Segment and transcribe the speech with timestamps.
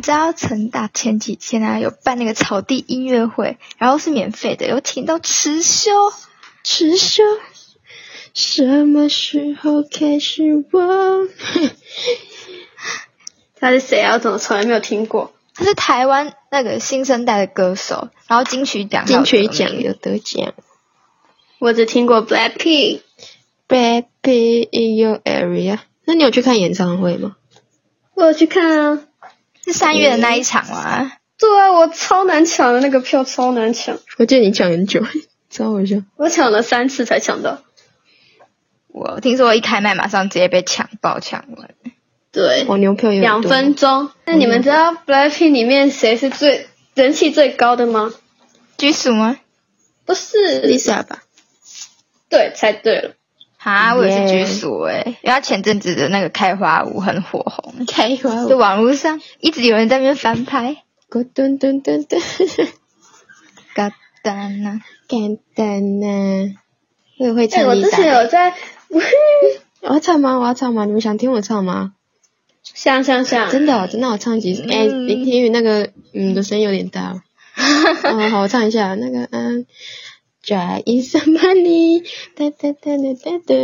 [0.00, 5.90] 们知道成大前几天啊有办那个草地音乐会，然后是免费的，有请到池修。
[6.64, 7.22] 池修，
[8.32, 11.28] 什么时候开始忘？
[13.60, 14.14] 他是谁啊？
[14.14, 15.34] 我怎么从来没有听过？
[15.54, 20.54] 他是台湾那个新生代的歌手，然后金曲奖金曲奖有得奖。
[21.58, 27.36] 我只听过 Blackpink，Blackpink in your area，那你有去看演唱会吗？
[28.14, 29.02] 我有去看啊。
[29.64, 31.12] 是三月的那一场吗？
[31.38, 35.02] 对啊，我超难抢的那个票，超难抢，我记得你抢很久，
[35.50, 35.96] 超好笑。
[36.16, 37.62] 我抢了三次才抢到。
[38.88, 41.70] 我听说一开麦马上直接被抢爆抢完。
[42.32, 44.10] 对，黄牛票有两分钟。
[44.24, 48.12] 那你们知道 Blackpink 里面谁是最人气最高的吗？
[48.76, 49.38] 居属吗？
[50.04, 51.22] 不是 Lisa 吧？
[52.28, 53.14] 对，猜对了。
[53.62, 60.78] 哈，我也是耶居属诶，因为他前阵子的那个开花舞很火红，开花舞就网络上一直有人在那边翻拍。
[61.10, 62.68] 咕噔噔噔噔，
[63.74, 66.54] 嘎丹呐，简单呐。
[67.18, 68.54] 我也会哎、唱我 Lisa 之前有在，
[69.82, 70.38] 我要唱吗？
[70.38, 70.84] 我要唱吗？
[70.86, 71.92] 你们想听我唱吗？
[72.62, 74.62] 像像像，真的哦、真的，我唱几首。
[74.64, 77.22] 哎、嗯林天宇那个嗯的声音有点大 哦。
[78.04, 79.66] 嗯，好，我唱一下那个嗯
[80.44, 82.02] ，Try in somebody，
[82.34, 83.54] 哒哒哒哒哒哒。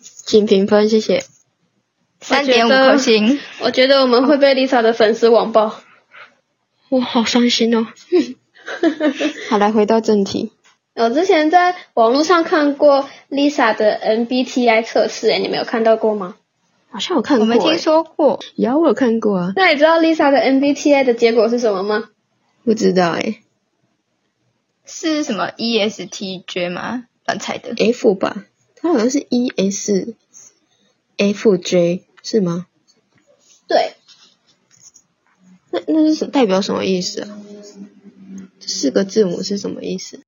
[0.00, 1.22] 请评分，谢谢。
[2.20, 3.38] 三点五颗星。
[3.60, 5.76] 我觉得我们会被 Lisa 的粉丝网暴。
[6.88, 7.86] 我，好伤心哦。
[9.48, 10.52] 好，来回到正题。
[10.94, 16.36] 我之前在网络上看过 Lisa 的 MBTI 测试，哎，你们有看到过吗？
[16.90, 22.04] 好像有看过、我没听欸，说过，有我有看过啊，那你知道 Lisa 的 MBTI 的结果是什么吗？
[22.64, 23.42] 不知道哎、
[24.86, 27.06] 是什么 E ESTJ 吗？
[27.26, 27.74] 乱猜的。
[27.76, 30.14] F 吧，它好像是 E S
[31.16, 32.66] F J 是吗？
[33.66, 33.94] 对，
[35.70, 37.42] 那那是什代表什么意思啊？
[38.60, 40.20] 这四个字母是什么意思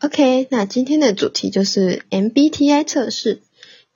[0.00, 3.42] ？OK，那今天的主题就是 MBTI 测试。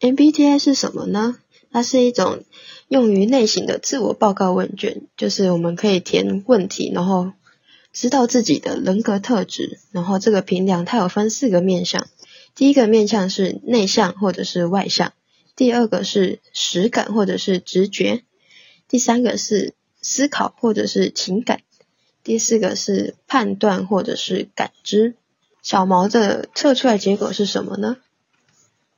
[0.00, 1.38] MBTI 是什么呢？
[1.72, 2.44] 它是一种
[2.88, 7.32] 用于类型的自我报告问卷，就是我们可以填问题，然后
[7.92, 9.78] 知道自己的人格特质。
[9.90, 12.06] 然后这个评量它有分四个面向，
[12.54, 15.14] 第一个面向是内向或者是外向，
[15.56, 18.22] 第二个是实感或者是直觉，
[18.88, 21.60] 第三个是思考或者是情感，
[22.22, 25.14] 第四个是判断或者是感知。
[25.62, 27.96] 小毛的测出来结果是什么呢？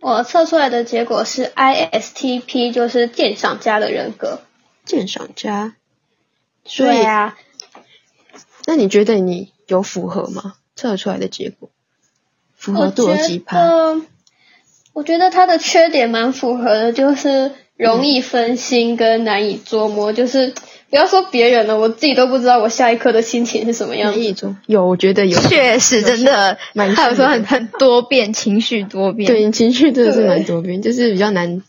[0.05, 4.43] 我测出来的结果是 ISTP，就是鉴赏家的人格。
[4.85, 5.77] 鉴赏家。
[6.67, 7.39] 所以，对啊，
[8.67, 10.57] 那你觉得你有符合吗？
[10.77, 11.71] 测出来的结果
[12.55, 13.57] 符合我度有觉几趴？
[13.59, 14.03] 得，
[14.93, 20.13] 我觉得他的缺点蛮符合的，就是容易分心跟难以捉摸。
[20.13, 20.55] 就是
[20.95, 24.55] 不要说别人了，我自己都不知道我下一刻的心情是什么样子。
[24.67, 25.37] 有，我觉得有。
[25.41, 29.27] 确实，真的，蛮还有说像的很很多变，情绪多变。
[29.29, 31.61] 对，你情绪真的是蛮多变，就是比较难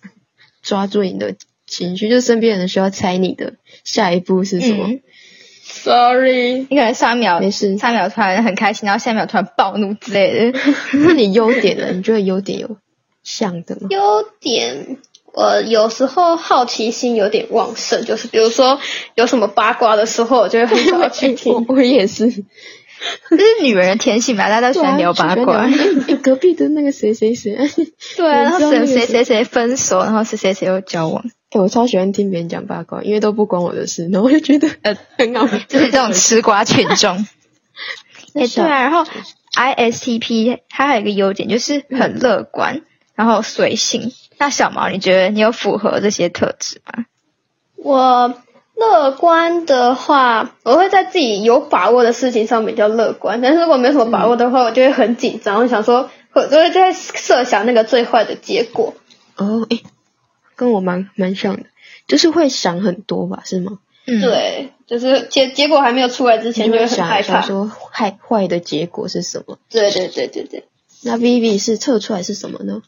[0.62, 1.34] 抓住你的
[1.66, 3.54] 情绪，就身边人需要猜你的
[3.84, 4.90] 下一步是什么。
[4.90, 5.02] 嗯
[5.64, 10.60] ，Sorry，你可能上一秒没事上一秒突然很开心，然后下一秒突然暴怒之类的。
[11.04, 11.88] 那你优点呢？
[11.94, 12.78] 你觉得优点有
[13.24, 13.88] 像的吗？
[13.90, 15.00] 优点。
[15.36, 18.80] 我有时候好奇心有点旺盛，就是比如说
[19.16, 21.54] 有什么八卦的时候，我就会很想要去听。
[21.54, 24.48] 我 我也是，这是女人的天性吧？
[24.50, 25.68] 大家都喜欢聊八卦。
[26.24, 27.70] 隔壁的那个谁谁谁，哎、
[28.16, 35.46] 对啊，然后谁谁谁谁分手，然后谁谁谁又交往，我超喜欢听别人讲八卦，因为都不关我的事，然后我就觉得呃，很好。
[35.68, 37.28] 就是这种吃瓜群众。
[38.34, 39.06] 对啊，然后
[39.54, 42.82] ISTP 它还有一个优点就是很乐观，
[43.16, 44.12] 然后随性。
[44.38, 47.06] 那小毛，你觉得你有符合这些特质吗？
[47.78, 48.34] 我
[48.76, 58.94] 乐观的话，我会在自己有把握的事情上面比较乐观，但是如果没有什么把握的话，我就会很紧张，我想说，我就会在设想那个最坏的结果。
[59.38, 59.80] 哦，哎、
[60.56, 61.64] 跟我蛮蛮像的，
[62.08, 63.80] 就是会想很多吧，是吗？
[64.08, 67.42] 嗯，对，就是结结果还没有出来之前就会很想害怕。
[67.42, 69.58] 想说坏坏的结果是什么？
[69.70, 70.66] 对对对对对，
[71.06, 72.82] 那 Vivi 是测出来是什么呢？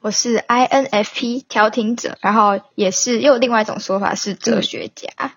[0.00, 5.36] 我是 INFP 调停者，然后也是又有另外一种说法是哲学家。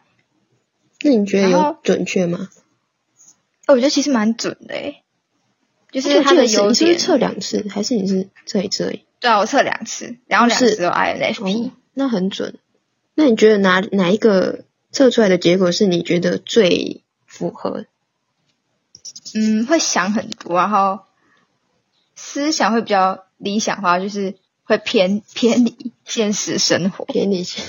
[1.04, 2.50] 那你觉得有准确吗？
[3.68, 5.04] 我觉得其实蛮准的诶，
[5.92, 6.70] 就就是它的优点。
[6.72, 9.06] 你是不是测两次，还是你是测一次而已？
[9.20, 11.68] 对啊，我测两次，然后两是次都 INFP。
[11.68, 12.58] 哦，那很准。
[13.14, 17.86] 那你觉得哪哪一个测出来的结果是你觉得最符合？
[19.36, 21.02] 嗯，会想很多，然后
[22.24, 27.04] 思想会比较理想化，就是会偏偏离现实生活。
[27.06, 27.66] 偏离线。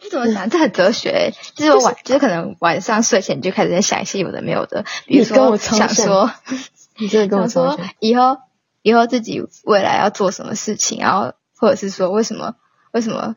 [0.00, 0.48] 这怎么讲？
[0.48, 6.32] 这很哲学欸，就是我晚， 就是可能晚上睡前就开始在想一些有的没有的，比如你跟我说想说，
[6.96, 7.78] 你真的跟我说。
[8.00, 8.38] 以后
[8.82, 12.54] 以后自己未来要做什么事情，然后或者是说为什么
[12.92, 13.36] 为什么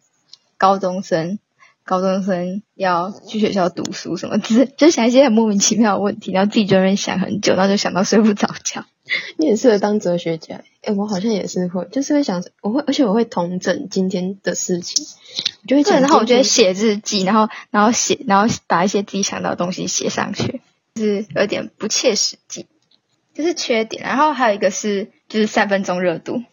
[0.57, 1.39] 高中生
[1.87, 8.85] 高中生要去学校读书什么之，就想一些很莫名其妙的问题，然后自己就在那边想很久，然后就想到睡不着觉。
[9.39, 10.61] 你很适合当哲学家。
[10.81, 15.05] 哎、我好像也是会，就是会想，我会，而且我会统整今天的事情，
[15.63, 16.01] 我就会对，讲。
[16.01, 20.61] 然后我就会，写日记，然后然后写，然后把一些自己想到的东西写上去，
[20.95, 22.67] 就是有点不切实际，
[23.33, 24.03] 就是缺点。
[24.03, 26.43] 然后还有一个是就是三分钟热度，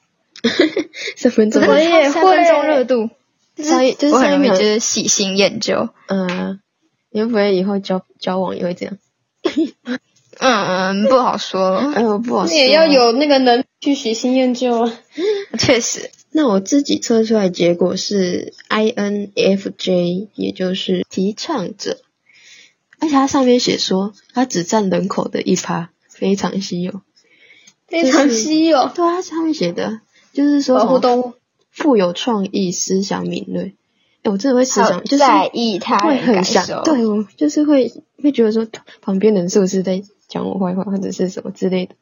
[1.17, 3.11] 三分钟我也超三分钟热度，
[3.55, 5.89] 就是上一就是我很容易上一秒就是喜新厌旧。
[6.09, 6.61] 嗯，
[7.11, 8.99] 你会不会以后交交往也会这样？
[10.39, 12.53] 嗯，不好说，哎呦，不好说。
[12.53, 12.87] 你也要。
[12.87, 14.99] 有那个能去喜新厌旧啊。
[15.59, 21.99] 确实，那我自己测出来结果是 INFJ，也就是提倡者，
[22.99, 27.03] 而且它上面写说它只占人口的一趴，非常稀有。
[27.87, 30.01] 非常稀有，对啊，它上面写的
[30.33, 31.35] 就是说什么保护动物。
[31.75, 33.75] 富有创意、思想敏锐。
[34.23, 37.93] 哎，我真的会思想，就是在意他会很想受，，对我就是会
[38.23, 38.67] 会觉得说
[39.03, 41.95] 旁边人是不是在讲我坏话，或者是什么之类的，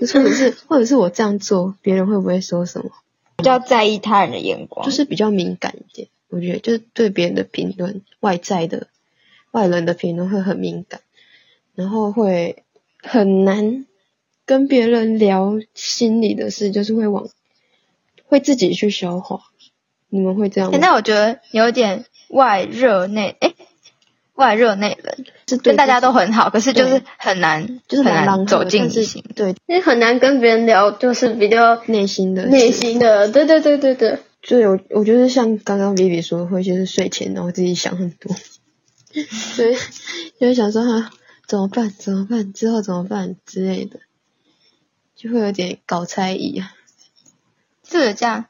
[0.00, 2.90] 就是或者是 或者是我这样做，别人会不会说什么？
[3.36, 8.88] 比较在意他人的眼光，就是比较敏感一点，我觉得就是对别人的评论、外在的
[9.52, 11.02] 外人的评论会很敏感，
[11.76, 12.64] 然后会
[13.00, 13.86] 很难
[14.44, 17.28] 跟别人聊心里的事，就是会往
[18.28, 19.40] 会自己去消化。
[20.10, 20.78] 你们会这样吗？
[20.78, 23.52] 欸但我觉得有点外热内，哎，
[24.34, 29.22] 外热内冷，是对大家都很好，可是就是很难，就是很难走进但是心。
[29.34, 33.30] 对因为很难跟别人聊，就是比较内心的内心的。
[33.30, 38.34] 对对对对对，就有，我觉得像刚刚 Vivi 说，会就是睡前然后自己想很多，
[39.12, 39.74] 对，
[40.40, 41.10] 就会想说哈
[41.46, 44.00] 怎么办怎么办之后怎么办之类的，
[45.14, 46.72] 就会有点搞猜疑啊。
[47.88, 48.44] 就是这样，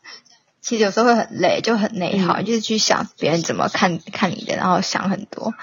[0.60, 5.54] 其实有时候会很累，就很内耗，嗯就是去想别人怎么看看你的，然后想很多。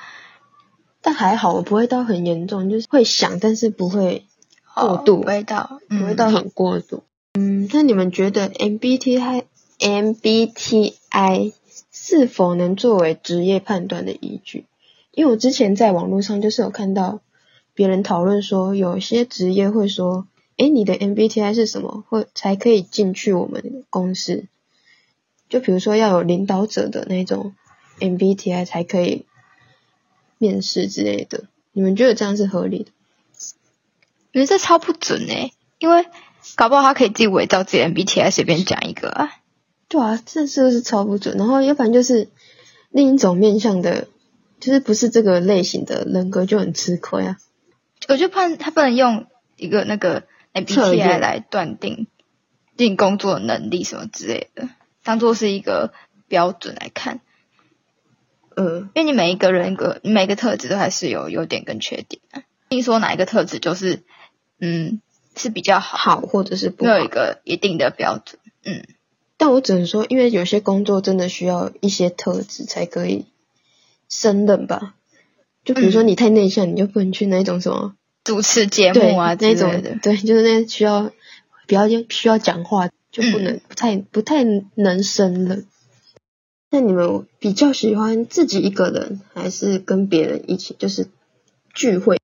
[1.02, 4.26] 但还好，我不会到很严重，就是会想，但是不会
[4.74, 7.04] 过度，哦不会到，嗯不会到很过度。
[7.34, 9.44] 嗯，那你们觉得 MBTI
[9.78, 11.54] MBTI
[11.92, 14.66] 是否能作为职业判断的依据？
[15.12, 17.20] 因为我之前在网络上就是有看到
[17.74, 20.26] 别人讨论说，有些职业会说，
[20.58, 24.46] 诶，你的 MBTI 是什么，或才可以进去我们公司？
[25.50, 27.54] 就比如说要有领导者的那种
[28.00, 29.26] MBTI 才可以
[30.38, 31.46] 面试之类的。
[31.74, 32.92] 你们觉得这样是合理的？
[34.34, 36.06] 我觉得这超不准哎、因为
[36.56, 39.32] 搞不好他可以自己伪造自己的 MBTI 随便讲一个啊。
[39.88, 41.38] 对啊，这是不是超不准？
[41.38, 42.30] 然后要不然就是
[42.90, 44.08] 另一种面向的，
[44.60, 47.38] 就是不是这个类型的人格就很吃亏啊。
[48.08, 49.28] 我就怕他不能用
[49.58, 50.26] 一个那个测
[50.56, 52.08] MBTI 来断定
[52.78, 54.70] 定工作能力什么之类的，
[55.04, 55.94] 当做是一个
[56.28, 57.20] 标准来看。
[58.56, 62.44] 嗯，因为你每一个人格、你每个特质都还是有优点跟缺点啊。
[62.70, 64.04] 听说哪一个特质就是
[64.60, 65.02] 嗯
[65.36, 67.08] 是比较好，好或者是不有一。
[67.08, 68.40] 个一定的标准。
[68.64, 68.88] 嗯，
[69.38, 73.26] 但我只能说，因为有些工作真的需要一些特质才可以
[74.08, 74.96] 胜任吧。
[75.66, 81.12] 就比如说嗯你太内向，你就不能去那种什么主持节目啊那种的，对，就是那需要
[81.68, 84.44] 比较需要讲话，就不嗯能、不太不太
[84.76, 85.60] 能生了。
[86.72, 91.08] 那你们比较喜欢自己一个人，还是跟别人一起，就是
[91.74, 92.18] 聚会？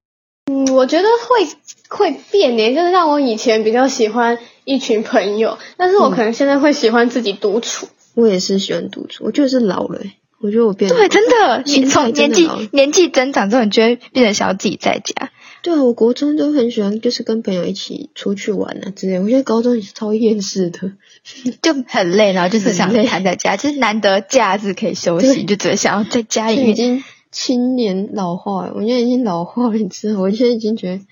[0.51, 1.47] 嗯，我觉得会
[1.87, 7.87] 会变呢，就是像我以前比较喜欢一群朋友，但是我可能现在会喜欢自己独处。
[8.15, 15.29] 我也是喜欢独处，我觉得是老了、欸，我觉得我变对，真的，你从年纪年纪增长之后，你就会变得想要自己在家。
[15.61, 19.19] 对啊，我国中都很喜欢，就是跟朋友一起出去玩啊之类。
[19.19, 20.91] 我觉得高中也是超厌世的。
[21.61, 26.69] 就很累，然后就是想很累躺在家，就是难得假日可以休息，就只会想要在家里面。
[26.69, 31.03] 已经青年老化了，我现在已经老化了，你知道，我现在已经觉得，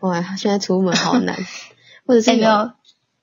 [0.00, 1.34] 哇，现在出门好难，
[2.06, 2.70] 或者是哎有没有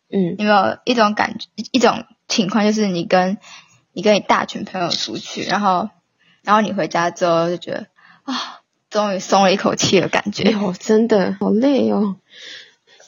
[0.09, 3.37] 嗯，有没有一种感觉，一种情况，就是你跟
[3.93, 5.89] 你跟你大群朋友出去，然后
[6.43, 7.87] 然后你回家之后就觉得
[8.23, 8.61] 啊，
[8.93, 10.43] 终于松了一口气的感觉。
[10.43, 12.15] 哎呦真的好累哦。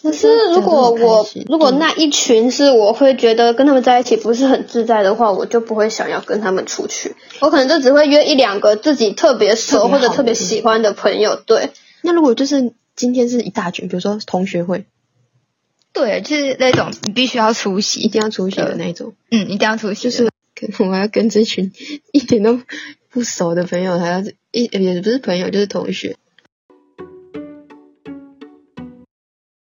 [0.02, 7.16] 可是如果我如果那一群是我会觉得跟他们在一起不是很自在的话我就不会想要跟他们出去。
[7.40, 11.72] 我可能就只会约一两个自己特别熟或者特别喜欢的朋友对。
[12.02, 14.86] 那如果就是今天是一大群比如说同学会？
[15.92, 18.02] 对就是那种你必须要出席。
[18.02, 19.14] 一定要出席的那种。
[19.32, 21.72] 嗯一定要出席就是可能我要跟这群
[22.12, 22.60] 一点都
[23.10, 24.22] 不熟的朋友还要
[24.56, 26.16] 一也不是朋友就是同学。